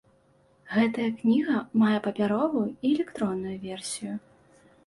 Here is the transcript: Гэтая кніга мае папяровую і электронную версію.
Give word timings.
Гэтая 0.75 1.05
кніга 1.19 1.57
мае 1.81 1.97
папяровую 2.07 2.65
і 2.73 2.95
электронную 2.95 3.55
версію. 3.67 4.13